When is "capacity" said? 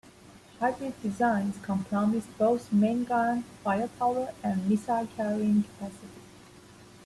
5.61-6.09